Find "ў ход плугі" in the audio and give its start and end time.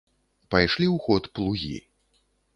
0.95-1.77